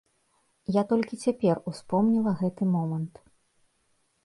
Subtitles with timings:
[0.75, 3.23] Я толькі цяпер успомніла гэты момант.